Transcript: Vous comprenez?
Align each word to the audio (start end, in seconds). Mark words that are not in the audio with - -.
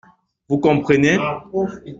Vous 0.49 0.57
comprenez? 0.57 1.19